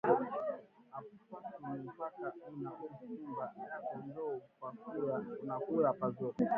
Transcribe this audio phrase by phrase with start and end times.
[0.97, 1.37] Apatu
[1.81, 4.27] ni paka una uza nyumba yako njo
[5.43, 6.37] unakuya pazuri